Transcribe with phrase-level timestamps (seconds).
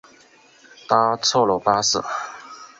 [0.89, 1.99] 搭错了巴士